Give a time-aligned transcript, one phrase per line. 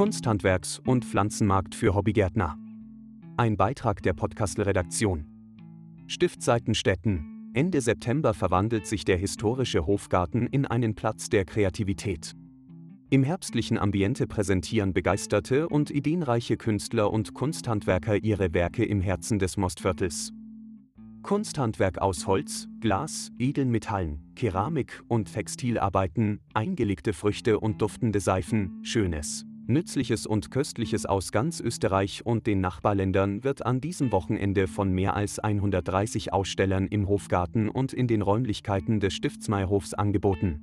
[0.00, 2.56] Kunsthandwerks- und Pflanzenmarkt für Hobbygärtner.
[3.36, 5.26] Ein Beitrag der Podcast-Redaktion.
[6.06, 7.50] Stift Seitenstetten.
[7.52, 12.32] Ende September verwandelt sich der historische Hofgarten in einen Platz der Kreativität.
[13.10, 19.58] Im herbstlichen Ambiente präsentieren begeisterte und ideenreiche Künstler und Kunsthandwerker ihre Werke im Herzen des
[19.58, 20.32] Mostviertels.
[21.22, 30.26] Kunsthandwerk aus Holz, Glas, Edelmetallen, Keramik und Textilarbeiten, eingelegte Früchte und duftende Seifen, Schönes, Nützliches
[30.26, 35.38] und Köstliches aus ganz Österreich und den Nachbarländern wird an diesem Wochenende von mehr als
[35.38, 40.60] 130 Ausstellern im Hofgarten und in den Räumlichkeiten des Stiftsmeierhofs angeboten.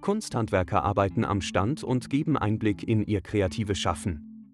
[0.00, 4.52] Kunsthandwerker arbeiten am Stand und geben Einblick in ihr kreatives Schaffen.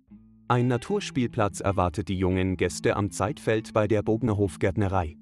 [0.49, 5.17] Ein Naturspielplatz erwartet die jungen Gäste am Zeitfeld bei der Bogner Hofgärtnerei.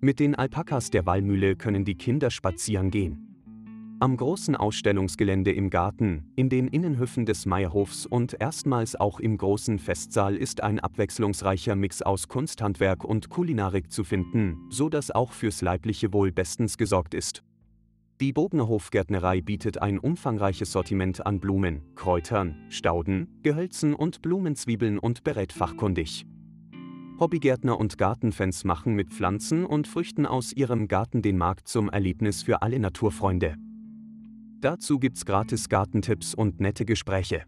[0.00, 3.31] Mit den Alpakas der Wallmühle können die Kinder spazieren gehen.
[4.02, 9.78] Am großen Ausstellungsgelände im Garten, in den Innenhöfen des Meierhofs und erstmals auch im großen
[9.78, 15.62] Festsaal ist ein abwechslungsreicher Mix aus Kunsthandwerk und Kulinarik zu finden, so dass auch fürs
[15.62, 17.44] leibliche Wohl bestens gesorgt ist.
[18.20, 25.22] Die Bogner Hofgärtnerei bietet ein umfangreiches Sortiment an Blumen, Kräutern, Stauden, Gehölzen und Blumenzwiebeln und
[25.22, 26.26] berät fachkundig.
[27.20, 32.42] Hobbygärtner und Gartenfans machen mit Pflanzen und Früchten aus ihrem Garten den Markt zum Erlebnis
[32.42, 33.54] für alle Naturfreunde.
[34.62, 37.46] Dazu gibt's gratis Gartentipps und nette Gespräche.